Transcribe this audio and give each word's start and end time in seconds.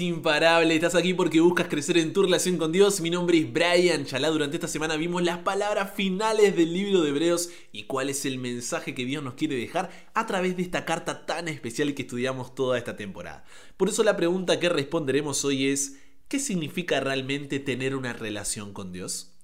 imparable. 0.00 0.74
Estás 0.74 0.94
aquí 0.94 1.12
porque 1.12 1.40
buscas 1.40 1.68
crecer 1.68 1.98
en 1.98 2.12
tu 2.12 2.22
relación 2.22 2.56
con 2.56 2.72
Dios. 2.72 3.00
Mi 3.00 3.10
nombre 3.10 3.38
es 3.38 3.52
Brian 3.52 4.06
Chalá. 4.06 4.30
Durante 4.30 4.56
esta 4.56 4.66
semana 4.66 4.96
vimos 4.96 5.22
las 5.22 5.38
palabras 5.38 5.92
finales 5.94 6.56
del 6.56 6.72
libro 6.72 7.02
de 7.02 7.10
Hebreos 7.10 7.50
y 7.70 7.82
cuál 7.84 8.08
es 8.08 8.24
el 8.24 8.38
mensaje 8.38 8.94
que 8.94 9.04
Dios 9.04 9.22
nos 9.22 9.34
quiere 9.34 9.56
dejar 9.56 9.90
a 10.14 10.26
través 10.26 10.56
de 10.56 10.62
esta 10.62 10.84
carta 10.84 11.26
tan 11.26 11.48
especial 11.48 11.94
que 11.94 12.02
estudiamos 12.02 12.54
toda 12.54 12.78
esta 12.78 12.96
temporada. 12.96 13.44
Por 13.76 13.90
eso 13.90 14.02
la 14.02 14.16
pregunta 14.16 14.58
que 14.58 14.70
responderemos 14.70 15.44
hoy 15.44 15.68
es, 15.68 15.98
¿qué 16.28 16.40
significa 16.40 17.00
realmente 17.00 17.60
tener 17.60 17.94
una 17.94 18.14
relación 18.14 18.72
con 18.72 18.90
Dios? 18.90 19.34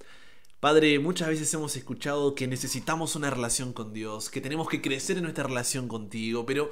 Padre, 0.61 0.99
muchas 0.99 1.29
veces 1.29 1.55
hemos 1.55 1.75
escuchado 1.77 2.35
que 2.35 2.47
necesitamos 2.47 3.17
una 3.17 3.31
relación 3.31 3.73
con 3.73 3.95
Dios, 3.95 4.29
que 4.29 4.43
tenemos 4.43 4.69
que 4.69 4.83
crecer 4.83 5.17
en 5.17 5.23
nuestra 5.23 5.45
relación 5.45 5.89
contigo, 5.89 6.45
pero 6.45 6.71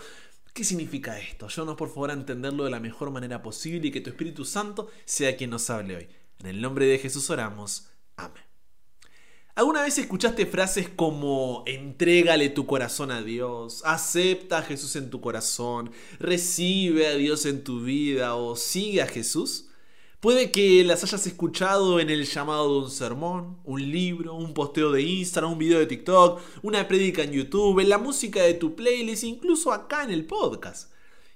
¿qué 0.52 0.64
significa 0.64 1.18
esto? 1.18 1.46
Ayúdanos 1.46 1.76
por 1.76 1.88
favor 1.88 2.10
a 2.10 2.14
entenderlo 2.14 2.64
de 2.64 2.70
la 2.70 2.80
mejor 2.80 3.10
manera 3.10 3.42
posible 3.42 3.88
y 3.88 3.90
que 3.90 4.00
tu 4.00 4.10
Espíritu 4.10 4.44
Santo 4.44 4.90
sea 5.04 5.36
quien 5.36 5.50
nos 5.50 5.70
hable 5.70 5.96
hoy. 5.96 6.08
En 6.40 6.46
el 6.46 6.60
nombre 6.60 6.86
de 6.86 6.98
Jesús 6.98 7.30
oramos. 7.30 7.88
Amén. 8.16 8.42
¿Alguna 9.54 9.82
vez 9.82 9.98
escuchaste 9.98 10.46
frases 10.46 10.88
como 10.88 11.64
entrégale 11.66 12.48
tu 12.48 12.64
corazón 12.64 13.10
a 13.10 13.22
Dios, 13.22 13.82
acepta 13.84 14.58
a 14.58 14.62
Jesús 14.62 14.94
en 14.94 15.10
tu 15.10 15.20
corazón, 15.20 15.90
recibe 16.20 17.08
a 17.08 17.14
Dios 17.14 17.44
en 17.44 17.64
tu 17.64 17.82
vida 17.82 18.36
o 18.36 18.54
sigue 18.54 19.02
a 19.02 19.08
Jesús? 19.08 19.67
Puede 20.20 20.50
que 20.50 20.82
las 20.82 21.04
hayas 21.04 21.24
escuchado 21.28 22.00
en 22.00 22.10
el 22.10 22.24
llamado 22.24 22.72
de 22.72 22.86
un 22.86 22.90
sermón, 22.90 23.58
un 23.62 23.80
libro, 23.92 24.34
un 24.34 24.52
posteo 24.52 24.90
de 24.90 25.02
Instagram, 25.02 25.52
un 25.52 25.58
video 25.58 25.78
de 25.78 25.86
TikTok, 25.86 26.40
una 26.62 26.88
prédica 26.88 27.22
en 27.22 27.30
YouTube, 27.30 27.78
en 27.78 27.88
la 27.88 27.98
música 27.98 28.42
de 28.42 28.54
tu 28.54 28.74
playlist, 28.74 29.22
incluso 29.22 29.72
acá 29.72 30.02
en 30.02 30.10
el 30.10 30.24
podcast. 30.24 30.90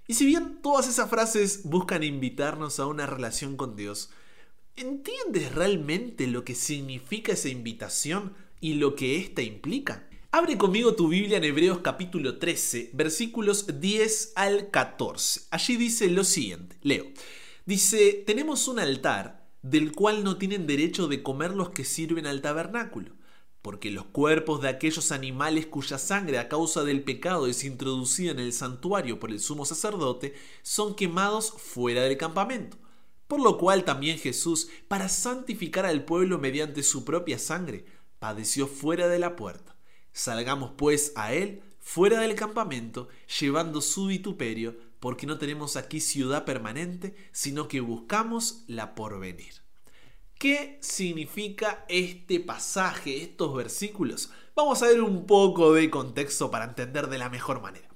Y 0.08 0.14
si 0.14 0.26
bien 0.26 0.58
todas 0.62 0.88
esas 0.88 1.08
frases 1.08 1.60
buscan 1.62 2.02
invitarnos 2.02 2.80
a 2.80 2.86
una 2.86 3.06
relación 3.06 3.56
con 3.56 3.76
Dios, 3.76 4.10
¿entiendes 4.74 5.54
realmente 5.54 6.26
lo 6.26 6.44
que 6.44 6.56
significa 6.56 7.34
esa 7.34 7.50
invitación 7.50 8.34
y 8.60 8.74
lo 8.74 8.96
que 8.96 9.16
ésta 9.16 9.42
implica? 9.42 10.08
Abre 10.32 10.58
conmigo 10.58 10.96
tu 10.96 11.06
Biblia 11.06 11.36
en 11.36 11.44
Hebreos 11.44 11.78
capítulo 11.84 12.38
13, 12.38 12.90
versículos 12.94 13.80
10 13.80 14.32
al 14.34 14.70
14. 14.70 15.42
Allí 15.52 15.76
dice 15.76 16.08
lo 16.08 16.24
siguiente, 16.24 16.76
leo. 16.82 17.06
Dice, 17.64 18.24
tenemos 18.26 18.66
un 18.66 18.80
altar 18.80 19.48
del 19.62 19.92
cual 19.92 20.24
no 20.24 20.36
tienen 20.36 20.66
derecho 20.66 21.06
de 21.06 21.22
comer 21.22 21.52
los 21.52 21.70
que 21.70 21.84
sirven 21.84 22.26
al 22.26 22.42
tabernáculo, 22.42 23.12
porque 23.62 23.92
los 23.92 24.06
cuerpos 24.06 24.60
de 24.60 24.68
aquellos 24.68 25.12
animales 25.12 25.66
cuya 25.66 25.98
sangre 25.98 26.40
a 26.40 26.48
causa 26.48 26.82
del 26.82 27.04
pecado 27.04 27.46
es 27.46 27.62
introducida 27.62 28.32
en 28.32 28.40
el 28.40 28.52
santuario 28.52 29.20
por 29.20 29.30
el 29.30 29.38
sumo 29.38 29.64
sacerdote 29.64 30.34
son 30.62 30.96
quemados 30.96 31.52
fuera 31.52 32.02
del 32.02 32.16
campamento. 32.16 32.78
Por 33.28 33.40
lo 33.40 33.56
cual 33.58 33.84
también 33.84 34.18
Jesús, 34.18 34.68
para 34.88 35.08
santificar 35.08 35.86
al 35.86 36.04
pueblo 36.04 36.38
mediante 36.38 36.82
su 36.82 37.04
propia 37.04 37.38
sangre, 37.38 37.86
padeció 38.18 38.66
fuera 38.66 39.06
de 39.06 39.20
la 39.20 39.36
puerta. 39.36 39.76
Salgamos 40.12 40.72
pues 40.76 41.12
a 41.14 41.32
él 41.32 41.62
fuera 41.78 42.20
del 42.20 42.34
campamento, 42.34 43.08
llevando 43.40 43.80
su 43.80 44.06
vituperio, 44.06 44.76
porque 45.02 45.26
no 45.26 45.36
tenemos 45.36 45.74
aquí 45.74 45.98
ciudad 45.98 46.44
permanente, 46.44 47.16
sino 47.32 47.66
que 47.66 47.80
buscamos 47.80 48.62
la 48.68 48.94
porvenir. 48.94 49.54
¿Qué 50.38 50.78
significa 50.80 51.84
este 51.88 52.38
pasaje, 52.38 53.20
estos 53.20 53.52
versículos? 53.52 54.30
Vamos 54.54 54.80
a 54.80 54.86
ver 54.86 55.02
un 55.02 55.26
poco 55.26 55.72
de 55.72 55.90
contexto 55.90 56.52
para 56.52 56.66
entender 56.66 57.08
de 57.08 57.18
la 57.18 57.30
mejor 57.30 57.60
manera. 57.60 57.88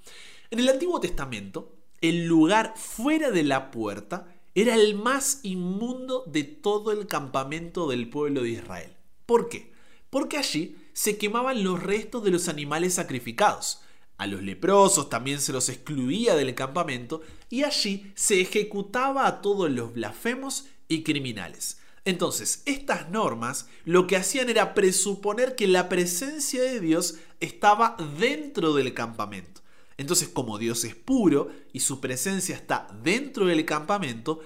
En 0.50 0.58
el 0.58 0.68
Antiguo 0.68 0.98
Testamento, 0.98 1.76
el 2.00 2.26
lugar 2.26 2.74
fuera 2.76 3.30
de 3.30 3.44
la 3.44 3.70
puerta 3.70 4.26
era 4.56 4.74
el 4.74 4.96
más 4.96 5.38
inmundo 5.44 6.24
de 6.26 6.42
todo 6.42 6.90
el 6.90 7.06
campamento 7.06 7.86
del 7.86 8.10
pueblo 8.10 8.42
de 8.42 8.50
Israel. 8.50 8.96
¿Por 9.26 9.48
qué? 9.48 9.72
Porque 10.10 10.38
allí 10.38 10.76
se 10.92 11.18
quemaban 11.18 11.62
los 11.62 11.80
restos 11.80 12.24
de 12.24 12.32
los 12.32 12.48
animales 12.48 12.94
sacrificados. 12.94 13.80
A 14.18 14.26
los 14.26 14.42
leprosos 14.42 15.10
también 15.10 15.40
se 15.40 15.52
los 15.52 15.68
excluía 15.68 16.34
del 16.36 16.54
campamento 16.54 17.20
y 17.50 17.64
allí 17.64 18.12
se 18.14 18.40
ejecutaba 18.40 19.26
a 19.26 19.42
todos 19.42 19.70
los 19.70 19.92
blasfemos 19.92 20.66
y 20.88 21.02
criminales. 21.02 21.78
Entonces, 22.06 22.62
estas 22.66 23.10
normas 23.10 23.68
lo 23.84 24.06
que 24.06 24.16
hacían 24.16 24.48
era 24.48 24.74
presuponer 24.74 25.56
que 25.56 25.66
la 25.66 25.88
presencia 25.88 26.62
de 26.62 26.80
Dios 26.80 27.16
estaba 27.40 27.96
dentro 28.18 28.74
del 28.74 28.94
campamento. 28.94 29.60
Entonces, 29.98 30.28
como 30.28 30.56
Dios 30.56 30.84
es 30.84 30.94
puro 30.94 31.50
y 31.72 31.80
su 31.80 32.00
presencia 32.00 32.54
está 32.54 32.86
dentro 33.02 33.46
del 33.46 33.64
campamento, 33.64 34.40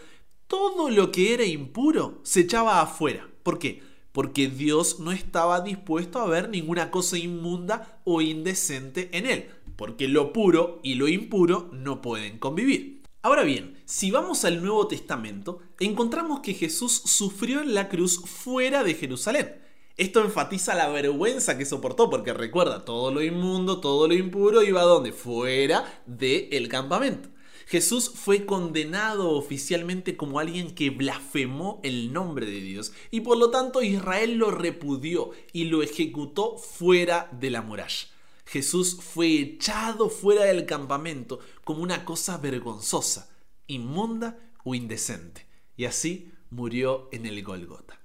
todo 0.46 0.90
lo 0.90 1.12
que 1.12 1.34
era 1.34 1.44
impuro 1.44 2.20
se 2.24 2.40
echaba 2.40 2.80
afuera. 2.80 3.28
¿Por 3.42 3.58
qué? 3.58 3.82
Porque 4.12 4.48
Dios 4.48 4.98
no 4.98 5.12
estaba 5.12 5.60
dispuesto 5.60 6.18
a 6.18 6.26
ver 6.26 6.48
ninguna 6.48 6.90
cosa 6.90 7.18
inmunda 7.18 8.00
o 8.04 8.20
indecente 8.20 9.10
en 9.12 9.26
él 9.26 9.50
porque 9.80 10.08
lo 10.08 10.34
puro 10.34 10.78
y 10.82 10.96
lo 10.96 11.08
impuro 11.08 11.70
no 11.72 12.02
pueden 12.02 12.38
convivir. 12.38 13.00
Ahora 13.22 13.44
bien, 13.44 13.78
si 13.86 14.10
vamos 14.10 14.44
al 14.44 14.60
Nuevo 14.60 14.86
Testamento, 14.86 15.60
encontramos 15.78 16.40
que 16.40 16.52
Jesús 16.52 17.00
sufrió 17.06 17.62
en 17.62 17.72
la 17.72 17.88
cruz 17.88 18.20
fuera 18.26 18.84
de 18.84 18.92
Jerusalén. 18.92 19.58
Esto 19.96 20.20
enfatiza 20.20 20.74
la 20.74 20.90
vergüenza 20.90 21.56
que 21.56 21.64
soportó, 21.64 22.10
porque 22.10 22.34
recuerda, 22.34 22.84
todo 22.84 23.10
lo 23.10 23.22
inmundo, 23.22 23.80
todo 23.80 24.06
lo 24.06 24.12
impuro 24.12 24.62
iba 24.62 24.82
a 24.82 24.84
donde? 24.84 25.12
Fuera 25.12 26.02
del 26.04 26.68
campamento. 26.68 27.30
Jesús 27.66 28.12
fue 28.14 28.44
condenado 28.44 29.30
oficialmente 29.30 30.14
como 30.14 30.40
alguien 30.40 30.74
que 30.74 30.90
blasfemó 30.90 31.80
el 31.82 32.12
nombre 32.12 32.44
de 32.44 32.60
Dios 32.60 32.92
y 33.10 33.22
por 33.22 33.38
lo 33.38 33.48
tanto 33.50 33.80
Israel 33.80 34.34
lo 34.34 34.50
repudió 34.50 35.30
y 35.54 35.64
lo 35.64 35.82
ejecutó 35.82 36.58
fuera 36.58 37.30
de 37.32 37.48
la 37.48 37.62
muralla. 37.62 38.10
Jesús 38.50 38.96
fue 39.00 39.38
echado 39.38 40.10
fuera 40.10 40.44
del 40.44 40.66
campamento 40.66 41.38
como 41.62 41.84
una 41.84 42.04
cosa 42.04 42.36
vergonzosa, 42.36 43.30
inmunda 43.68 44.40
o 44.64 44.74
indecente. 44.74 45.46
Y 45.76 45.84
así 45.84 46.32
murió 46.50 47.08
en 47.12 47.26
el 47.26 47.44
Golgota. 47.44 48.00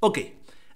Ok, 0.00 0.20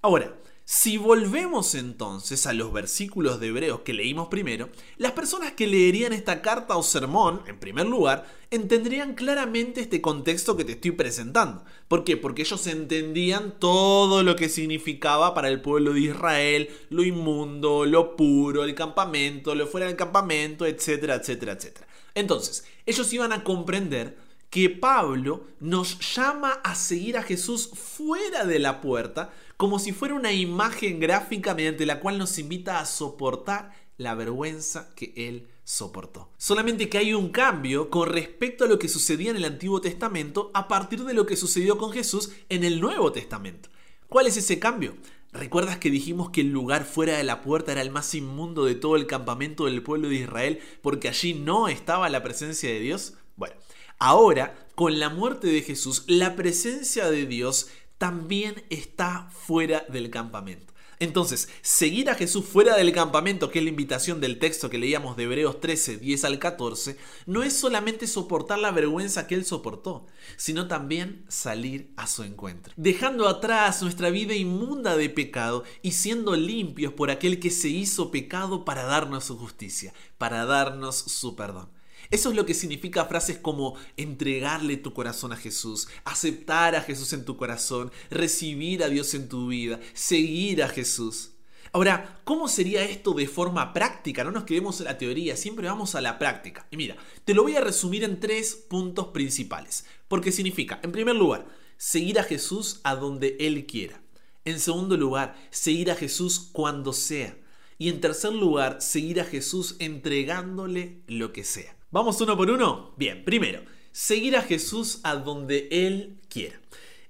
ahora, 0.03 0.37
si 0.67 0.97
volvemos 0.97 1.75
entonces 1.75 2.47
a 2.47 2.55
los 2.55 2.73
versículos 2.73 3.39
de 3.39 3.49
Hebreos 3.49 3.81
que 3.81 3.93
leímos 3.93 4.29
primero, 4.29 4.71
las 4.97 5.13
personas 5.13 5.53
que 5.53 5.67
leerían 5.67 6.15
esta 6.15 6.41
carta 6.41 6.77
o 6.77 6.83
sermón, 6.83 7.43
en 7.47 7.61
primer 7.61 7.87
lugar, 7.87 8.27
entenderían 8.51 9.15
claramente 9.15 9.83
este 9.83 10.01
contexto 10.01 10.57
que 10.57 10.65
te 10.65 10.73
estoy 10.73 10.93
presentando. 10.93 11.65
¿Por 11.87 12.03
qué? 12.03 12.17
Porque 12.17 12.43
ellos 12.43 12.67
entendían 12.67 13.59
todo 13.59 14.23
lo 14.23 14.37
que 14.37 14.49
significaba 14.49 15.35
para 15.35 15.51
el 15.51 15.61
pueblo 15.61 15.93
de 15.93 16.01
Israel, 16.01 16.71
lo 16.89 17.05
inmundo, 17.05 17.85
lo 17.85 18.17
puro, 18.17 18.65
el 18.65 18.75
campamento, 18.75 19.55
lo 19.55 19.67
fuera 19.67 19.87
del 19.87 19.97
campamento, 19.97 20.65
etcétera, 20.65 21.17
etcétera, 21.17 21.53
etcétera. 21.53 21.87
Entonces, 22.15 22.65
ellos 22.87 23.13
iban 23.13 23.33
a 23.33 23.45
comprender 23.45 24.17
que 24.55 24.71
Pablo 24.71 25.49
nos 25.59 25.99
llama 26.15 26.53
a 26.63 26.77
seguir 26.77 27.17
a 27.17 27.25
Jesús 27.25 27.71
fuera 27.75 28.45
de 28.45 28.61
la 28.61 28.81
puerta, 28.81 29.35
como 29.57 29.81
si 29.81 29.91
fuera 29.91 30.15
una 30.15 30.31
imagen 30.31 31.01
gráfica 31.01 31.57
mediante 31.57 31.85
la 31.85 31.99
cual 31.99 32.19
nos 32.19 32.39
invita 32.39 32.79
a 32.79 32.87
soportar 32.87 33.73
la 33.97 34.15
vergüenza 34.15 34.95
que 34.95 35.13
él 35.17 35.49
soportó. 35.65 36.31
Solamente 36.39 36.89
que 36.89 36.99
hay 36.99 37.15
un 37.15 37.31
cambio 37.31 37.91
con 37.91 38.09
respecto 38.09 38.63
a 38.63 38.69
lo 38.69 38.79
que 38.79 38.87
sucedía 38.87 39.33
en 39.33 39.39
el 39.39 39.45
Antiguo 39.45 39.81
Testamento 39.81 40.53
a 40.55 40.69
partir 40.69 41.03
de 41.03 41.15
lo 41.15 41.27
que 41.27 41.35
sucedió 41.35 41.77
con 41.77 41.91
Jesús 41.91 42.31
en 42.49 42.63
el 42.63 42.81
Nuevo 42.81 43.11
Testamento. 43.11 43.71
¿Cuál 44.09 44.29
es 44.29 44.37
ese 44.37 44.61
cambio? 44.61 44.95
¿Recuerdas 45.33 45.79
que 45.79 45.91
dijimos 45.91 46.31
que 46.31 46.43
el 46.43 46.53
lugar 46.53 46.85
fuera 46.85 47.19
de 47.19 47.25
la 47.25 47.43
puerta 47.43 47.73
era 47.73 47.83
el 47.83 47.91
más 47.91 48.15
inmundo 48.15 48.65
de 48.65 48.77
todo 48.77 48.95
el 48.95 49.09
campamento 49.09 49.65
del 49.65 49.83
pueblo 49.83 50.11
de 50.11 50.15
Israel 50.15 50.61
porque 50.81 51.09
allí 51.09 51.35
no 51.35 51.67
estaba 51.67 52.09
la 52.09 52.23
presencia 52.23 52.69
de 52.69 52.79
Dios? 52.79 53.15
Bueno, 53.35 53.57
ahora, 53.99 54.67
con 54.75 54.99
la 54.99 55.09
muerte 55.09 55.47
de 55.47 55.63
Jesús, 55.63 56.05
la 56.07 56.37
presencia 56.37 57.11
de 57.11 57.27
Dios 57.27 57.69
también 57.99 58.65
está 58.71 59.31
fuera 59.33 59.85
del 59.89 60.11
campamento. 60.11 60.75
Entonces, 61.01 61.49
seguir 61.63 62.09
a 62.09 62.15
Jesús 62.15 62.45
fuera 62.45 62.77
del 62.77 62.93
campamento, 62.93 63.51
que 63.51 63.59
es 63.59 63.65
la 63.65 63.71
invitación 63.71 64.21
del 64.21 64.39
texto 64.39 64.71
que 64.71 64.79
leíamos 64.79 65.17
de 65.17 65.25
Hebreos 65.25 65.61
13, 65.61 65.99
10 65.99 66.25
al 66.25 66.39
14, 66.39 66.97
no 67.27 67.43
es 67.43 67.53
solamente 67.53 68.07
soportar 68.07 68.59
la 68.59 68.71
vergüenza 68.71 69.27
que 69.27 69.35
él 69.35 69.45
soportó, 69.45 70.07
sino 70.37 70.69
también 70.69 71.25
salir 71.29 71.93
a 71.97 72.07
su 72.07 72.23
encuentro. 72.23 72.73
Dejando 72.77 73.29
atrás 73.29 73.83
nuestra 73.83 74.11
vida 74.11 74.35
inmunda 74.35 74.97
de 74.97 75.11
pecado 75.11 75.65
y 75.83 75.93
siendo 75.93 76.37
limpios 76.37 76.93
por 76.93 77.11
aquel 77.11 77.41
que 77.41 77.51
se 77.51 77.69
hizo 77.69 78.11
pecado 78.11 78.65
para 78.65 78.85
darnos 78.85 79.25
su 79.25 79.37
justicia, 79.37 79.93
para 80.17 80.45
darnos 80.47 80.97
su 80.97 81.37
perdón. 81.37 81.74
Eso 82.11 82.31
es 82.31 82.37
lo 82.37 82.47
que 82.47 82.55
significa 82.55 83.05
frases 83.07 83.39
como 83.39 83.77
entregarle 83.97 84.77
tu 84.77 84.93
corazón 84.93 85.33
a 85.33 85.37
Jesús, 85.37 85.89
aceptar 86.05 86.75
a 86.77 86.83
Jesús 86.83 87.13
en 87.13 87.25
tu 87.25 87.37
corazón, 87.37 87.91
recibir 88.11 88.83
a 88.83 88.89
Dios 88.89 89.15
en 89.15 89.29
tu 89.29 89.49
vida, 89.49 89.81
seguir 89.93 90.63
a 90.63 90.69
Jesús. 90.69 91.31
Ahora, 91.75 92.21
¿cómo 92.23 92.47
sería 92.47 92.85
esto 92.85 93.15
de 93.15 93.27
forma 93.27 93.73
práctica? 93.73 94.23
No 94.23 94.31
nos 94.31 94.45
quedemos 94.45 94.79
en 94.79 94.85
la 94.85 94.97
teoría, 94.97 95.37
siempre 95.37 95.67
vamos 95.67 95.97
a 95.97 96.01
la 96.01 96.21
práctica. 96.21 96.69
Y 96.71 96.77
mira, 96.77 96.97
te 97.25 97.35
lo 97.35 97.43
voy 97.43 97.57
a 97.57 97.61
resumir 97.61 98.05
en 98.05 98.21
tres 98.21 98.55
puntos 98.55 99.09
principales. 99.09 99.85
Porque 100.07 100.31
significa, 100.31 100.79
en 100.85 100.93
primer 100.93 101.17
lugar, 101.17 101.49
seguir 101.77 102.21
a 102.21 102.23
Jesús 102.23 102.79
a 102.85 102.95
donde 102.95 103.37
Él 103.41 103.67
quiera. 103.67 104.01
En 104.45 104.61
segundo 104.61 104.97
lugar, 104.97 105.35
seguir 105.51 105.91
a 105.91 105.97
Jesús 105.97 106.49
cuando 106.53 106.93
sea. 106.93 107.37
Y 107.77 107.89
en 107.89 108.01
tercer 108.01 108.33
lugar, 108.33 108.81
seguir 108.81 109.21
a 109.21 109.25
Jesús 109.25 109.75
entregándole 109.81 111.03
lo 111.09 111.33
que 111.33 111.43
sea. 111.43 111.77
¿Vamos 111.95 112.21
uno 112.21 112.37
por 112.37 112.51
uno? 112.51 112.91
Bien, 112.97 113.25
primero, 113.25 113.63
seguir 113.93 114.37
a 114.37 114.43
Jesús 114.43 114.99
a 115.05 115.15
donde 115.15 115.69
Él 115.71 116.19
quiera. 116.29 116.61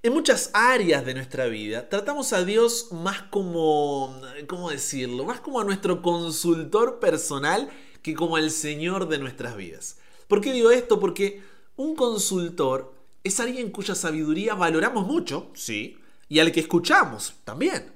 En 0.03 0.13
muchas 0.13 0.51
áreas 0.53 1.03
de 1.03 1.15
nuestra 1.15 1.47
vida 1.47 1.89
tratamos 1.89 2.33
a 2.33 2.45
Dios 2.45 2.89
más 2.91 3.23
como, 3.23 4.15
¿cómo 4.45 4.69
decirlo? 4.69 5.25
Más 5.25 5.39
como 5.39 5.59
a 5.59 5.63
nuestro 5.63 6.03
consultor 6.03 6.99
personal 6.99 7.71
que 8.03 8.13
como 8.13 8.35
al 8.35 8.51
Señor 8.51 9.07
de 9.07 9.17
nuestras 9.17 9.57
vidas. 9.57 9.97
¿Por 10.27 10.39
qué 10.39 10.53
digo 10.53 10.69
esto? 10.69 10.99
Porque 10.99 11.41
un 11.77 11.95
consultor 11.95 12.93
es 13.23 13.39
alguien 13.39 13.71
cuya 13.71 13.95
sabiduría 13.95 14.53
valoramos 14.53 15.07
mucho, 15.07 15.49
sí, 15.55 15.97
y 16.29 16.37
al 16.37 16.51
que 16.51 16.59
escuchamos 16.59 17.33
también. 17.43 17.91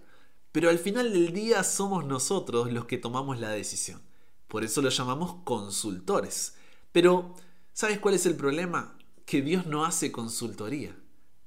Pero 0.51 0.71
al 0.71 0.80
final 0.80 1.13
del 1.13 1.33
día 1.33 1.63
somos 1.63 2.03
nosotros 2.06 2.74
los 2.74 2.85
que 2.85 2.97
tomamos 2.97 3.39
la 3.39 3.51
decisión. 3.51 4.01
Por 4.47 4.63
eso 4.63 4.81
lo 4.81 4.89
llamamos 4.89 5.35
consultores. 5.44 6.56
Pero, 6.91 7.36
¿sabes 7.74 8.00
cuál 8.00 8.15
es 8.15 8.25
el 8.25 8.36
problema? 8.36 8.97
Que 9.25 9.41
Dios 9.41 9.65
no 9.65 9.86
hace 9.86 10.12
consultoría. 10.12 10.95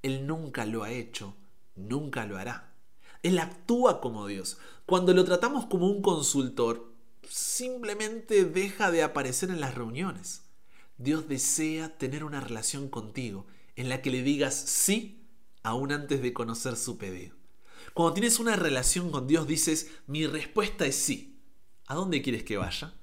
Él 0.03 0.27
nunca 0.27 0.67
lo 0.67 0.85
ha 0.85 0.91
hecho, 0.91 1.37
nunca 1.75 2.27
lo 2.27 2.39
hará. 2.39 2.75
Él 3.23 3.39
actúa 3.39 4.01
como 4.01 4.27
Dios. 4.27 4.59
Cuando 4.87 5.15
lo 5.15 5.25
tratamos 5.25 5.67
como 5.67 5.89
un 5.89 6.03
consultor, 6.03 6.93
simplemente 7.29 8.45
deja 8.45 8.91
de 8.91 9.03
aparecer 9.03 9.51
en 9.51 9.61
las 9.61 9.75
reuniones. 9.75 10.43
Dios 10.99 11.29
desea 11.29 11.97
tener 11.99 12.25
una 12.25 12.41
relación 12.41 12.89
contigo 12.89 13.47
en 13.77 13.89
la 13.89 14.03
que 14.03 14.11
le 14.11 14.23
digas 14.23 14.55
sí 14.55 15.29
aún 15.63 15.93
antes 15.93 16.23
de 16.23 16.33
conocer 16.33 16.77
su 16.77 16.99
pedido. 16.99 17.37
Cuando 17.95 18.15
tienes 18.15 18.39
una 18.39 18.57
relación 18.57 19.11
con 19.11 19.27
Dios 19.27 19.47
dices, 19.47 19.91
mi 20.07 20.27
respuesta 20.27 20.87
es 20.87 20.97
sí. 20.97 21.41
¿A 21.87 21.95
dónde 21.95 22.23
quieres 22.23 22.43
que 22.43 22.57
vaya? 22.57 22.95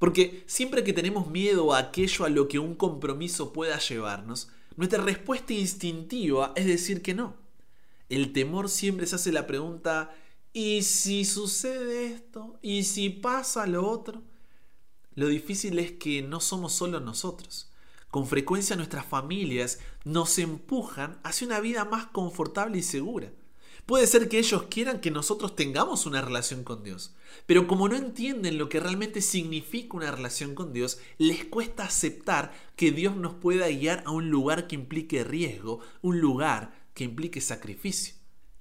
Porque 0.00 0.44
siempre 0.46 0.82
que 0.82 0.94
tenemos 0.94 1.28
miedo 1.28 1.74
a 1.74 1.78
aquello 1.78 2.24
a 2.24 2.30
lo 2.30 2.48
que 2.48 2.58
un 2.58 2.74
compromiso 2.74 3.52
pueda 3.52 3.78
llevarnos, 3.78 4.48
nuestra 4.74 5.04
respuesta 5.04 5.52
instintiva 5.52 6.54
es 6.56 6.64
decir 6.64 7.02
que 7.02 7.12
no. 7.12 7.36
El 8.08 8.32
temor 8.32 8.70
siempre 8.70 9.06
se 9.06 9.16
hace 9.16 9.30
la 9.30 9.46
pregunta, 9.46 10.10
¿y 10.54 10.84
si 10.84 11.26
sucede 11.26 12.06
esto? 12.06 12.58
¿Y 12.62 12.84
si 12.84 13.10
pasa 13.10 13.66
lo 13.66 13.86
otro? 13.86 14.22
Lo 15.16 15.26
difícil 15.26 15.78
es 15.78 15.92
que 15.92 16.22
no 16.22 16.40
somos 16.40 16.72
solo 16.72 17.00
nosotros. 17.00 17.70
Con 18.10 18.26
frecuencia 18.26 18.76
nuestras 18.76 19.04
familias 19.04 19.80
nos 20.04 20.38
empujan 20.38 21.20
hacia 21.24 21.46
una 21.46 21.60
vida 21.60 21.84
más 21.84 22.06
confortable 22.06 22.78
y 22.78 22.82
segura. 22.82 23.30
Puede 23.90 24.06
ser 24.06 24.28
que 24.28 24.38
ellos 24.38 24.66
quieran 24.70 25.00
que 25.00 25.10
nosotros 25.10 25.56
tengamos 25.56 26.06
una 26.06 26.20
relación 26.20 26.62
con 26.62 26.84
Dios, 26.84 27.12
pero 27.46 27.66
como 27.66 27.88
no 27.88 27.96
entienden 27.96 28.56
lo 28.56 28.68
que 28.68 28.78
realmente 28.78 29.20
significa 29.20 29.96
una 29.96 30.12
relación 30.12 30.54
con 30.54 30.72
Dios, 30.72 31.00
les 31.18 31.44
cuesta 31.46 31.86
aceptar 31.86 32.52
que 32.76 32.92
Dios 32.92 33.16
nos 33.16 33.34
pueda 33.34 33.66
guiar 33.66 34.04
a 34.06 34.12
un 34.12 34.30
lugar 34.30 34.68
que 34.68 34.76
implique 34.76 35.24
riesgo, 35.24 35.80
un 36.02 36.20
lugar 36.20 36.72
que 36.94 37.02
implique 37.02 37.40
sacrificio. 37.40 38.14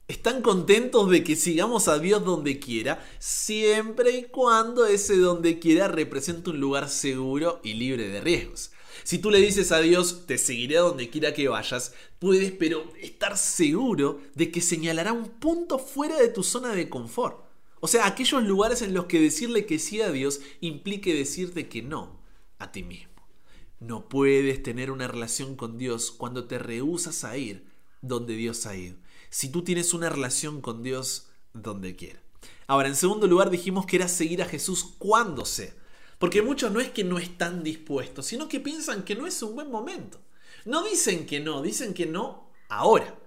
Están 0.07 0.41
contentos 0.41 1.07
de 1.11 1.23
que 1.23 1.35
sigamos 1.35 1.87
a 1.89 1.99
Dios 1.99 2.25
donde 2.25 2.57
quiera, 2.57 3.05
siempre 3.19 4.17
y 4.17 4.23
cuando 4.23 4.87
ese 4.87 5.15
donde 5.15 5.59
quiera 5.59 5.87
represente 5.87 6.49
un 6.49 6.59
lugar 6.59 6.89
seguro 6.89 7.61
y 7.63 7.75
libre 7.75 8.07
de 8.07 8.19
riesgos. 8.19 8.71
Si 9.04 9.19
tú 9.19 9.31
le 9.31 9.40
dices 9.40 9.72
a 9.72 9.80
Dios, 9.80 10.25
te 10.25 10.38
seguiré 10.38 10.78
a 10.78 10.81
donde 10.81 11.10
quiera 11.10 11.34
que 11.34 11.48
vayas, 11.48 11.94
puedes 12.19 12.51
pero 12.51 12.92
estar 13.01 13.38
seguro 13.38 14.22
de 14.36 14.51
que 14.51 14.62
señalará 14.62 15.13
un 15.13 15.30
punto 15.30 15.80
fuera 15.80 16.18
de 16.18 16.30
tu 16.30 16.44
zona 16.44 16.74
de 16.74 16.90
confort. 16.90 17.46
O 17.80 17.88
sea, 17.88 18.07
aquellos 18.07 18.44
lugares 18.44 18.81
en 18.81 18.94
los 18.94 19.06
que 19.06 19.22
decirle 19.22 19.66
que 19.66 19.80
sí 19.80 20.01
a 20.01 20.12
Dios 20.12 20.42
implique 20.60 21.13
decirte 21.13 21.69
que 21.69 21.81
no 21.81 22.19
a 22.57 22.72
ti 22.72 22.84
mismo. 22.84 23.10
No 23.80 24.10
puedes 24.10 24.62
tener 24.62 24.92
una 24.92 25.07
relación 25.07 25.56
con 25.56 25.78
Dios 25.78 26.12
cuando 26.12 26.46
te 26.46 26.60
rehusas 26.60 27.24
a 27.24 27.38
ir 27.38 27.66
donde 28.01 28.36
Dios 28.36 28.66
ha 28.66 28.75
ido. 28.75 28.98
Si 29.30 29.50
tú 29.50 29.63
tienes 29.63 29.94
una 29.94 30.10
relación 30.10 30.60
con 30.62 30.84
Dios, 30.84 31.28
donde 31.54 31.96
quiera. 31.96 32.22
Ahora, 32.68 32.88
en 32.88 32.96
segundo 32.96 33.28
lugar 33.28 33.50
dijimos 33.50 33.86
que 33.86 33.96
era 33.96 34.07
seguir 34.07 34.42
a 34.42 34.46
Jesús 34.46 34.96
cuando 34.98 35.46
sea. 35.46 35.74
Porque 36.19 36.42
muchos 36.42 36.71
no 36.71 36.81
es 36.81 36.89
que 36.89 37.04
no 37.04 37.18
están 37.18 37.63
dispuestos, 37.63 38.25
sino 38.25 38.48
que 38.50 38.60
piensan 38.60 39.04
que 39.04 39.16
no 39.16 39.25
es 39.25 39.42
un 39.42 39.56
buen 39.56 39.71
momento. 39.71 40.19
No 40.66 40.83
dicen 40.83 41.25
que 41.25 41.39
no, 41.39 41.62
dicen 41.62 41.94
que 41.94 42.06
no 42.06 42.51
ahora. 42.68 43.18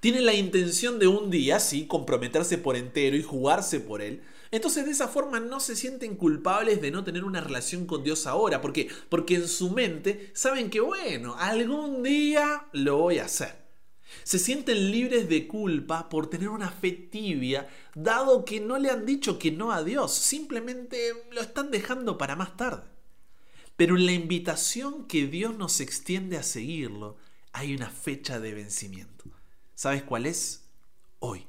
Tienen 0.00 0.24
la 0.24 0.32
intención 0.32 0.98
de 0.98 1.06
un 1.06 1.30
día, 1.30 1.60
sí, 1.60 1.86
comprometerse 1.86 2.56
por 2.56 2.76
entero 2.76 3.16
y 3.16 3.22
jugarse 3.22 3.80
por 3.80 4.00
él. 4.00 4.22
Entonces 4.50 4.86
de 4.86 4.92
esa 4.92 5.08
forma 5.08 5.40
no 5.40 5.60
se 5.60 5.76
sienten 5.76 6.16
culpables 6.16 6.80
de 6.80 6.90
no 6.90 7.04
tener 7.04 7.24
una 7.24 7.42
relación 7.42 7.84
con 7.84 8.02
Dios 8.02 8.26
ahora. 8.26 8.62
¿Por 8.62 8.72
qué? 8.72 8.88
Porque 9.10 9.34
en 9.34 9.48
su 9.48 9.70
mente 9.70 10.30
saben 10.34 10.70
que, 10.70 10.80
bueno, 10.80 11.36
algún 11.38 12.02
día 12.02 12.66
lo 12.72 12.96
voy 12.96 13.18
a 13.18 13.26
hacer. 13.26 13.67
Se 14.24 14.38
sienten 14.38 14.90
libres 14.90 15.28
de 15.28 15.46
culpa 15.46 16.08
por 16.08 16.28
tener 16.28 16.48
una 16.48 16.70
fe 16.70 16.92
tibia, 16.92 17.68
dado 17.94 18.44
que 18.44 18.60
no 18.60 18.78
le 18.78 18.90
han 18.90 19.06
dicho 19.06 19.38
que 19.38 19.50
no 19.50 19.72
a 19.72 19.82
Dios, 19.82 20.14
simplemente 20.14 21.12
lo 21.30 21.40
están 21.40 21.70
dejando 21.70 22.18
para 22.18 22.36
más 22.36 22.56
tarde. 22.56 22.84
Pero 23.76 23.96
en 23.96 24.06
la 24.06 24.12
invitación 24.12 25.06
que 25.06 25.26
Dios 25.26 25.56
nos 25.56 25.80
extiende 25.80 26.36
a 26.36 26.42
seguirlo, 26.42 27.16
hay 27.52 27.74
una 27.74 27.90
fecha 27.90 28.40
de 28.40 28.54
vencimiento. 28.54 29.24
¿Sabes 29.74 30.02
cuál 30.02 30.26
es? 30.26 30.64
Hoy. 31.20 31.46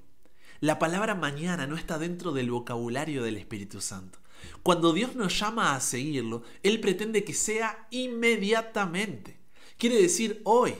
La 0.59 0.77
palabra 0.77 1.15
mañana 1.15 1.67
no 1.67 1.75
está 1.75 1.97
dentro 1.97 2.31
del 2.31 2.51
vocabulario 2.51 3.23
del 3.23 3.37
Espíritu 3.37 3.81
Santo. 3.81 4.19
Cuando 4.61 4.93
Dios 4.93 5.15
nos 5.15 5.39
llama 5.39 5.75
a 5.75 5.79
seguirlo, 5.79 6.43
Él 6.63 6.79
pretende 6.79 7.23
que 7.23 7.33
sea 7.33 7.87
inmediatamente. 7.91 9.39
Quiere 9.77 10.01
decir 10.01 10.41
hoy. 10.43 10.75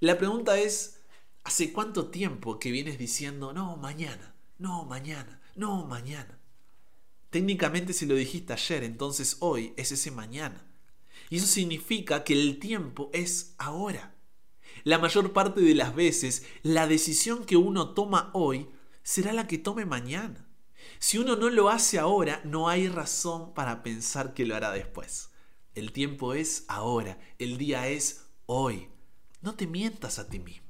La 0.00 0.18
pregunta 0.18 0.58
es, 0.58 0.95
¿Hace 1.46 1.72
cuánto 1.72 2.08
tiempo 2.08 2.58
que 2.58 2.72
vienes 2.72 2.98
diciendo, 2.98 3.52
no, 3.52 3.76
mañana, 3.76 4.34
no, 4.58 4.84
mañana, 4.84 5.40
no, 5.54 5.86
mañana? 5.86 6.40
Técnicamente 7.30 7.92
si 7.92 8.04
lo 8.04 8.16
dijiste 8.16 8.52
ayer, 8.52 8.82
entonces 8.82 9.36
hoy 9.38 9.72
es 9.76 9.92
ese 9.92 10.10
mañana. 10.10 10.66
Y 11.30 11.36
eso 11.36 11.46
significa 11.46 12.24
que 12.24 12.32
el 12.32 12.58
tiempo 12.58 13.10
es 13.12 13.54
ahora. 13.58 14.16
La 14.82 14.98
mayor 14.98 15.32
parte 15.32 15.60
de 15.60 15.76
las 15.76 15.94
veces, 15.94 16.44
la 16.64 16.88
decisión 16.88 17.44
que 17.44 17.56
uno 17.56 17.94
toma 17.94 18.32
hoy 18.34 18.68
será 19.04 19.32
la 19.32 19.46
que 19.46 19.58
tome 19.58 19.84
mañana. 19.84 20.48
Si 20.98 21.16
uno 21.16 21.36
no 21.36 21.48
lo 21.48 21.68
hace 21.68 22.00
ahora, 22.00 22.40
no 22.42 22.68
hay 22.68 22.88
razón 22.88 23.54
para 23.54 23.84
pensar 23.84 24.34
que 24.34 24.46
lo 24.46 24.56
hará 24.56 24.72
después. 24.72 25.30
El 25.76 25.92
tiempo 25.92 26.34
es 26.34 26.64
ahora, 26.66 27.20
el 27.38 27.56
día 27.56 27.86
es 27.86 28.24
hoy. 28.46 28.88
No 29.42 29.54
te 29.54 29.68
mientas 29.68 30.18
a 30.18 30.28
ti 30.28 30.40
mismo. 30.40 30.65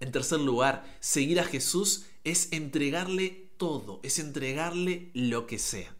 En 0.00 0.12
tercer 0.12 0.40
lugar, 0.40 0.84
seguir 1.00 1.40
a 1.40 1.44
Jesús 1.44 2.06
es 2.24 2.52
entregarle 2.52 3.50
todo, 3.56 4.00
es 4.02 4.18
entregarle 4.18 5.10
lo 5.14 5.46
que 5.46 5.58
sea. 5.58 5.94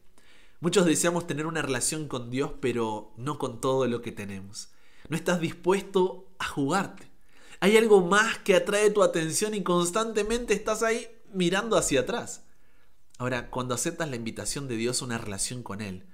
Muchos 0.60 0.86
deseamos 0.86 1.26
tener 1.26 1.46
una 1.46 1.62
relación 1.62 2.08
con 2.08 2.30
Dios, 2.30 2.52
pero 2.60 3.12
no 3.16 3.38
con 3.38 3.60
todo 3.60 3.86
lo 3.86 4.02
que 4.02 4.12
tenemos. 4.12 4.70
No 5.08 5.16
estás 5.16 5.40
dispuesto 5.40 6.28
a 6.38 6.46
jugarte. 6.46 7.08
Hay 7.60 7.76
algo 7.76 8.00
más 8.02 8.38
que 8.38 8.54
atrae 8.54 8.90
tu 8.90 9.02
atención 9.02 9.54
y 9.54 9.62
constantemente 9.62 10.54
estás 10.54 10.82
ahí 10.82 11.06
mirando 11.32 11.76
hacia 11.76 12.00
atrás. 12.00 12.44
Ahora, 13.18 13.50
cuando 13.50 13.74
aceptas 13.74 14.08
la 14.08 14.16
invitación 14.16 14.68
de 14.68 14.76
Dios 14.76 15.02
a 15.02 15.04
una 15.04 15.18
relación 15.18 15.62
con 15.62 15.80
Él, 15.80 16.06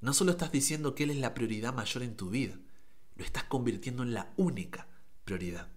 no 0.00 0.12
solo 0.12 0.32
estás 0.32 0.50
diciendo 0.50 0.94
que 0.94 1.04
Él 1.04 1.10
es 1.10 1.18
la 1.18 1.34
prioridad 1.34 1.72
mayor 1.72 2.02
en 2.02 2.16
tu 2.16 2.30
vida, 2.30 2.58
lo 3.16 3.24
estás 3.24 3.44
convirtiendo 3.44 4.02
en 4.02 4.14
la 4.14 4.32
única 4.36 4.88
prioridad. 5.24 5.68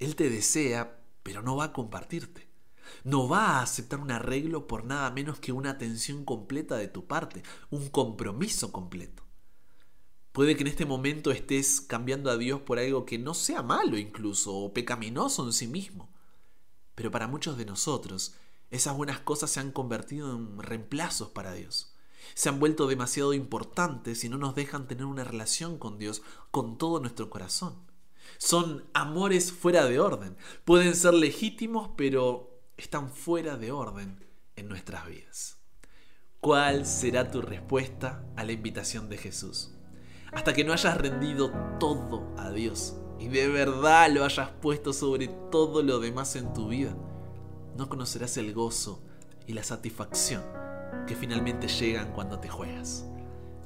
Él 0.00 0.16
te 0.16 0.30
desea, 0.30 0.98
pero 1.22 1.42
no 1.42 1.56
va 1.56 1.64
a 1.64 1.72
compartirte. 1.72 2.48
No 3.04 3.28
va 3.28 3.58
a 3.58 3.62
aceptar 3.62 4.00
un 4.00 4.10
arreglo 4.10 4.66
por 4.66 4.84
nada 4.84 5.10
menos 5.10 5.38
que 5.38 5.52
una 5.52 5.70
atención 5.70 6.24
completa 6.24 6.76
de 6.76 6.88
tu 6.88 7.06
parte, 7.06 7.42
un 7.70 7.88
compromiso 7.90 8.72
completo. 8.72 9.22
Puede 10.32 10.56
que 10.56 10.62
en 10.62 10.68
este 10.68 10.86
momento 10.86 11.30
estés 11.30 11.82
cambiando 11.82 12.30
a 12.30 12.38
Dios 12.38 12.62
por 12.62 12.78
algo 12.78 13.04
que 13.04 13.18
no 13.18 13.34
sea 13.34 13.62
malo 13.62 13.98
incluso 13.98 14.54
o 14.54 14.72
pecaminoso 14.72 15.44
en 15.44 15.52
sí 15.52 15.66
mismo. 15.66 16.10
Pero 16.94 17.10
para 17.10 17.28
muchos 17.28 17.58
de 17.58 17.66
nosotros, 17.66 18.34
esas 18.70 18.96
buenas 18.96 19.20
cosas 19.20 19.50
se 19.50 19.60
han 19.60 19.70
convertido 19.70 20.34
en 20.34 20.58
reemplazos 20.62 21.28
para 21.28 21.52
Dios. 21.52 21.94
Se 22.34 22.48
han 22.48 22.58
vuelto 22.58 22.86
demasiado 22.86 23.34
importantes 23.34 24.24
y 24.24 24.30
no 24.30 24.38
nos 24.38 24.54
dejan 24.54 24.88
tener 24.88 25.04
una 25.04 25.24
relación 25.24 25.78
con 25.78 25.98
Dios 25.98 26.22
con 26.50 26.78
todo 26.78 27.00
nuestro 27.00 27.28
corazón. 27.28 27.89
Son 28.38 28.84
amores 28.94 29.52
fuera 29.52 29.86
de 29.86 30.00
orden. 30.00 30.36
Pueden 30.64 30.94
ser 30.94 31.14
legítimos, 31.14 31.90
pero 31.96 32.60
están 32.76 33.10
fuera 33.10 33.56
de 33.56 33.72
orden 33.72 34.24
en 34.56 34.68
nuestras 34.68 35.06
vidas. 35.06 35.58
¿Cuál 36.40 36.86
será 36.86 37.30
tu 37.30 37.42
respuesta 37.42 38.24
a 38.36 38.44
la 38.44 38.52
invitación 38.52 39.08
de 39.08 39.18
Jesús? 39.18 39.72
Hasta 40.32 40.54
que 40.54 40.64
no 40.64 40.72
hayas 40.72 40.96
rendido 40.96 41.52
todo 41.78 42.32
a 42.38 42.50
Dios 42.50 42.94
y 43.20 43.28
de 43.28 43.48
verdad 43.48 44.10
lo 44.10 44.24
hayas 44.24 44.48
puesto 44.62 44.94
sobre 44.94 45.28
todo 45.50 45.82
lo 45.82 46.00
demás 46.00 46.36
en 46.36 46.54
tu 46.54 46.68
vida, 46.68 46.96
no 47.76 47.88
conocerás 47.88 48.38
el 48.38 48.54
gozo 48.54 49.02
y 49.46 49.52
la 49.52 49.62
satisfacción 49.62 50.42
que 51.06 51.14
finalmente 51.14 51.68
llegan 51.68 52.12
cuando 52.12 52.40
te 52.40 52.48
juegas. 52.48 53.06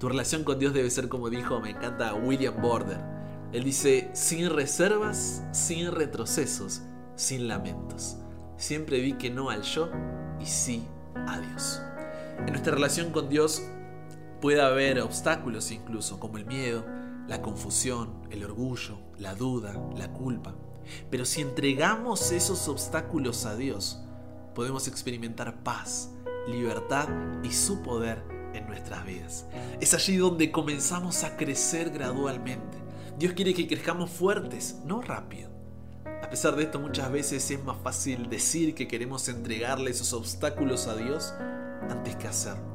Tu 0.00 0.08
relación 0.08 0.42
con 0.42 0.58
Dios 0.58 0.74
debe 0.74 0.90
ser 0.90 1.08
como 1.08 1.30
dijo, 1.30 1.60
me 1.60 1.70
encanta 1.70 2.14
William 2.14 2.60
Border. 2.60 3.13
Él 3.54 3.62
dice, 3.62 4.10
sin 4.14 4.50
reservas, 4.50 5.44
sin 5.52 5.92
retrocesos, 5.92 6.82
sin 7.14 7.46
lamentos. 7.46 8.16
Siempre 8.56 8.98
di 8.98 9.12
que 9.12 9.30
no 9.30 9.48
al 9.48 9.62
yo 9.62 9.90
y 10.40 10.46
sí 10.46 10.84
a 11.14 11.38
Dios. 11.38 11.80
En 12.40 12.46
nuestra 12.46 12.74
relación 12.74 13.12
con 13.12 13.28
Dios 13.28 13.62
puede 14.40 14.60
haber 14.60 15.00
obstáculos 15.00 15.70
incluso, 15.70 16.18
como 16.18 16.36
el 16.38 16.46
miedo, 16.46 16.84
la 17.28 17.42
confusión, 17.42 18.26
el 18.30 18.42
orgullo, 18.42 18.98
la 19.18 19.36
duda, 19.36 19.80
la 19.96 20.12
culpa. 20.12 20.56
Pero 21.08 21.24
si 21.24 21.40
entregamos 21.40 22.32
esos 22.32 22.66
obstáculos 22.66 23.46
a 23.46 23.54
Dios, 23.54 24.02
podemos 24.56 24.88
experimentar 24.88 25.62
paz, 25.62 26.10
libertad 26.48 27.08
y 27.44 27.52
su 27.52 27.82
poder 27.82 28.20
en 28.52 28.66
nuestras 28.66 29.06
vidas. 29.06 29.46
Es 29.80 29.94
allí 29.94 30.16
donde 30.16 30.50
comenzamos 30.50 31.22
a 31.22 31.36
crecer 31.36 31.90
gradualmente. 31.90 32.83
Dios 33.18 33.32
quiere 33.34 33.54
que 33.54 33.68
crezcamos 33.68 34.10
fuertes, 34.10 34.80
no 34.84 35.00
rápido. 35.00 35.48
A 36.22 36.28
pesar 36.28 36.56
de 36.56 36.64
esto, 36.64 36.80
muchas 36.80 37.12
veces 37.12 37.48
es 37.48 37.62
más 37.62 37.76
fácil 37.78 38.28
decir 38.28 38.74
que 38.74 38.88
queremos 38.88 39.28
entregarle 39.28 39.92
esos 39.92 40.12
obstáculos 40.12 40.88
a 40.88 40.96
Dios 40.96 41.32
antes 41.88 42.16
que 42.16 42.26
hacerlo. 42.26 42.73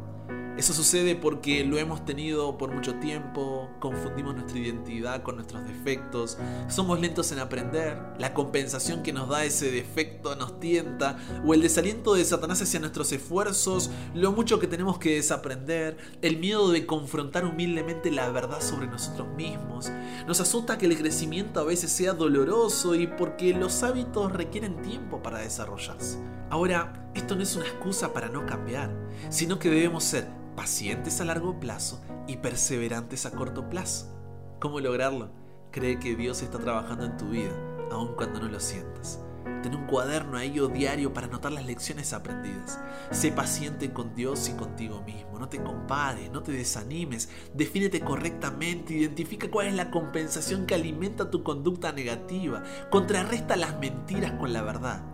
Eso 0.60 0.74
sucede 0.74 1.16
porque 1.16 1.64
lo 1.64 1.78
hemos 1.78 2.04
tenido 2.04 2.58
por 2.58 2.70
mucho 2.70 2.96
tiempo, 2.96 3.70
confundimos 3.80 4.36
nuestra 4.36 4.60
identidad 4.60 5.24
con 5.24 5.38
nuestros 5.38 5.66
defectos, 5.66 6.38
somos 6.68 7.00
lentos 7.00 7.32
en 7.32 7.40
aprender, 7.40 7.98
la 8.18 8.34
compensación 8.34 9.02
que 9.02 9.14
nos 9.14 9.30
da 9.30 9.46
ese 9.46 9.72
defecto 9.72 10.36
nos 10.36 10.60
tienta, 10.60 11.18
o 11.46 11.54
el 11.54 11.62
desaliento 11.62 12.14
de 12.14 12.26
Satanás 12.26 12.62
hacia 12.62 12.82
nuestros 12.82 13.10
esfuerzos, 13.14 13.90
lo 14.14 14.34
mucho 14.34 14.60
que 14.60 14.68
tenemos 14.68 14.98
que 15.00 15.16
desaprender, 15.16 15.96
el 16.22 16.36
miedo 16.40 16.72
de 16.72 16.86
confrontar 16.86 17.46
humildemente 17.46 18.12
la 18.12 18.30
verdad 18.30 18.60
sobre 18.60 18.88
nosotros 18.88 19.30
mismos. 19.38 19.90
Nos 20.28 20.42
asusta 20.42 20.78
que 20.78 20.88
el 20.88 20.98
crecimiento 20.98 21.62
a 21.62 21.64
veces 21.64 21.90
sea 21.90 22.12
doloroso 22.12 22.96
y 22.96 23.08
porque 23.08 23.54
los 23.54 23.82
hábitos 23.82 24.34
requieren 24.34 24.82
tiempo 24.82 25.24
para 25.24 25.40
desarrollarse. 25.40 26.18
Ahora, 26.50 27.10
esto 27.16 27.36
no 27.36 27.44
es 27.44 27.56
una 27.56 27.66
excusa 27.66 28.12
para 28.12 28.28
no 28.28 28.46
cambiar, 28.46 28.92
sino 29.30 29.58
que 29.58 29.70
debemos 29.70 30.04
ser 30.04 30.39
pacientes 30.60 31.22
a 31.22 31.24
largo 31.24 31.58
plazo 31.58 32.02
y 32.28 32.36
perseverantes 32.36 33.26
a 33.26 33.32
corto 33.32 33.70
plazo. 33.70 34.14
¿Cómo 34.60 34.82
lograrlo? 34.82 35.32
Cree 35.72 36.00
que 36.00 36.18
Dios 36.18 36.42
está 36.42 36.60
trabajando 36.60 37.06
en 37.06 37.16
tu 37.16 37.30
vida, 37.30 37.54
aun 37.92 38.14
cuando 38.18 38.42
no 38.42 38.50
lo 38.50 38.60
sientas. 38.60 39.22
Ten 39.64 39.74
un 39.74 39.88
cuaderno 39.88 40.36
ahí 40.38 40.60
o 40.60 40.68
diario 40.68 41.14
para 41.14 41.28
anotar 41.28 41.54
las 41.54 41.66
lecciones 41.66 42.12
aprendidas. 42.12 42.78
Sé 43.10 43.32
paciente 43.32 43.94
con 43.94 44.14
Dios 44.16 44.50
y 44.50 44.52
contigo 44.58 45.02
mismo. 45.04 45.40
No 45.40 45.48
te 45.48 45.64
compares, 45.64 46.30
no 46.30 46.44
te 46.44 46.52
desanimes. 46.52 47.30
Defínete 47.54 48.02
correctamente. 48.02 48.94
Identifica 48.94 49.50
cuál 49.50 49.68
es 49.68 49.76
la 49.76 49.90
compensación 49.90 50.66
que 50.66 50.76
alimenta 50.76 51.32
tu 51.32 51.42
conducta 51.42 51.94
negativa. 51.94 52.64
Contrarresta 52.90 53.56
las 53.56 53.80
mentiras 53.80 54.34
con 54.34 54.52
la 54.52 54.62
verdad. 54.62 55.06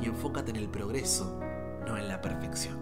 Y 0.00 0.06
enfócate 0.06 0.50
en 0.50 0.58
el 0.58 0.68
progreso, 0.68 1.40
no 1.88 1.98
en 1.98 2.06
la 2.06 2.20
perfección. 2.20 2.78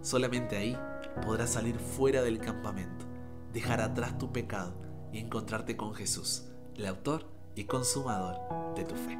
Solamente 0.00 0.56
ahí 0.56 0.78
podrás 1.24 1.50
salir 1.50 1.78
fuera 1.78 2.22
del 2.22 2.38
campamento, 2.38 3.04
dejar 3.52 3.80
atrás 3.80 4.18
tu 4.18 4.32
pecado 4.32 4.74
y 5.12 5.18
encontrarte 5.18 5.76
con 5.76 5.94
Jesús, 5.94 6.44
el 6.76 6.86
autor 6.86 7.26
y 7.54 7.64
consumador 7.64 8.36
de 8.74 8.84
tu 8.84 8.94
fe. 8.94 9.18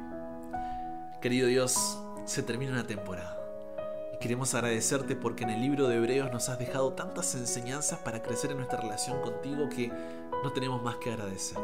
Querido 1.21 1.47
Dios, 1.47 1.99
se 2.25 2.43
termina 2.43 2.71
una 2.71 2.87
temporada 2.87 3.37
y 4.13 4.17
queremos 4.19 4.53
agradecerte 4.53 5.15
porque 5.15 5.43
en 5.43 5.51
el 5.51 5.61
libro 5.61 5.87
de 5.87 5.97
Hebreos 5.97 6.31
nos 6.31 6.49
has 6.49 6.59
dejado 6.59 6.93
tantas 6.93 7.35
enseñanzas 7.35 7.99
para 7.99 8.21
crecer 8.21 8.51
en 8.51 8.57
nuestra 8.57 8.81
relación 8.81 9.21
contigo 9.21 9.69
que 9.69 9.91
no 10.43 10.51
tenemos 10.51 10.81
más 10.81 10.95
que 10.95 11.11
agradecer. 11.11 11.57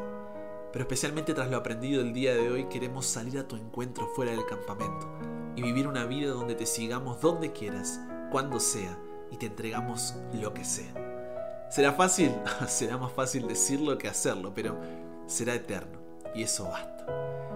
Pero 0.72 0.84
especialmente 0.84 1.34
tras 1.34 1.50
lo 1.50 1.57
aprendido 1.57 2.01
el 2.01 2.13
día 2.13 2.36
de 2.36 2.51
hoy 2.51 2.65
queremos 2.65 3.05
salir 3.05 3.39
a 3.39 3.48
tu 3.48 3.55
encuentro 3.55 4.07
fuera 4.15 4.31
del 4.31 4.46
campamento 4.46 5.07
y 5.55 5.62
vivir 5.63 5.88
una 5.88 6.05
vida 6.05 6.31
donde 6.31 6.53
te 6.53 6.65
sigamos 6.65 7.19
donde 7.22 7.51
quieras, 7.51 8.00
cuando 8.31 8.60
sea 8.60 9.00
y 9.31 9.38
te 9.38 9.48
entregamos 9.48 10.15
lo 10.34 10.53
que 10.53 10.65
sea. 10.65 11.67
¿Será 11.69 11.93
fácil? 11.93 12.31
será 12.67 12.98
más 12.98 13.12
fácil 13.12 13.48
decirlo 13.48 13.98
que 13.98 14.07
hacerlo, 14.07 14.53
pero 14.53 14.79
será 15.27 15.53
eterno 15.53 16.00
y 16.34 16.43
eso 16.43 16.65
basta. 16.69 17.05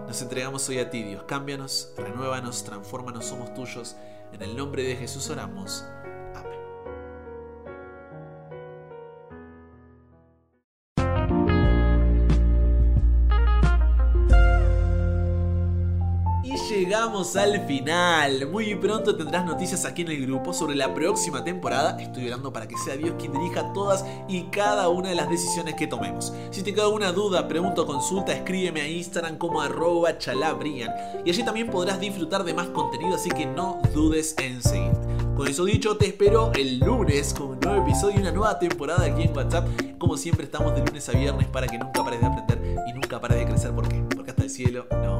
Nos 0.07 0.21
entregamos 0.21 0.67
hoy 0.69 0.79
a 0.79 0.89
ti, 0.89 1.03
Dios. 1.03 1.23
Cámbianos, 1.23 1.93
renuévanos, 1.97 2.63
transfórmanos, 2.63 3.25
somos 3.25 3.53
tuyos. 3.53 3.95
En 4.33 4.41
el 4.41 4.57
nombre 4.57 4.83
de 4.83 4.95
Jesús 4.95 5.29
oramos. 5.29 5.85
Llegamos 16.85 17.35
al 17.35 17.67
final. 17.67 18.47
Muy 18.47 18.73
pronto 18.73 19.15
tendrás 19.15 19.45
noticias 19.45 19.85
aquí 19.85 20.01
en 20.01 20.07
el 20.09 20.25
grupo 20.25 20.51
sobre 20.51 20.73
la 20.73 20.91
próxima 20.95 21.43
temporada. 21.43 22.01
Estoy 22.01 22.27
orando 22.27 22.51
para 22.51 22.67
que 22.67 22.75
sea 22.75 22.97
Dios 22.97 23.13
quien 23.19 23.33
dirija 23.33 23.71
todas 23.71 24.03
y 24.27 24.45
cada 24.45 24.89
una 24.89 25.09
de 25.09 25.15
las 25.15 25.29
decisiones 25.29 25.75
que 25.75 25.85
tomemos. 25.85 26.33
Si 26.49 26.63
te 26.63 26.73
queda 26.73 26.85
alguna 26.85 27.11
duda, 27.11 27.47
pregunta 27.47 27.81
o 27.81 27.85
consulta, 27.85 28.33
escríbeme 28.33 28.81
a 28.81 28.87
Instagram 28.87 29.37
como 29.37 29.61
arroba 29.61 30.17
chalabrian. 30.17 30.91
Y 31.23 31.29
allí 31.29 31.43
también 31.43 31.69
podrás 31.69 31.99
disfrutar 31.99 32.43
de 32.43 32.55
más 32.55 32.67
contenido, 32.69 33.15
así 33.15 33.29
que 33.29 33.45
no 33.45 33.79
dudes 33.93 34.35
en 34.39 34.63
seguir. 34.63 34.91
Con 35.35 35.47
eso 35.47 35.65
dicho, 35.65 35.97
te 35.97 36.07
espero 36.07 36.51
el 36.55 36.79
lunes 36.79 37.35
con 37.35 37.49
un 37.49 37.59
nuevo 37.59 37.83
episodio 37.83 38.17
y 38.17 38.21
una 38.21 38.31
nueva 38.31 38.57
temporada 38.57 39.05
aquí 39.05 39.21
en 39.21 39.37
WhatsApp. 39.37 39.67
Como 39.99 40.17
siempre, 40.17 40.45
estamos 40.45 40.73
de 40.73 40.83
lunes 40.83 41.07
a 41.09 41.11
viernes 41.11 41.47
para 41.47 41.67
que 41.67 41.77
nunca 41.77 42.03
pares 42.03 42.21
de 42.21 42.25
aprender 42.25 42.75
y 42.87 42.93
nunca 42.93 43.21
pares 43.21 43.37
de 43.37 43.45
crecer. 43.45 43.71
¿Por 43.71 43.87
qué? 43.87 44.03
Porque 44.15 44.31
hasta 44.31 44.43
el 44.43 44.49
cielo 44.49 44.87
no 44.91 45.17